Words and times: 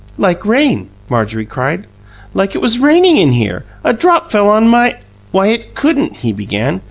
"Like 0.17 0.43
rain!" 0.47 0.89
Marjorie 1.11 1.45
cried. 1.45 1.85
"Like 2.33 2.55
it 2.55 2.57
was 2.57 2.79
raining 2.79 3.17
in 3.17 3.33
here! 3.33 3.65
A 3.83 3.93
drop 3.93 4.31
fell 4.31 4.49
on 4.49 4.67
my" 4.67 4.95
"Why, 5.31 5.49
it 5.49 5.75
couldn't" 5.75 6.15
he 6.25 6.33
began. 6.33 6.79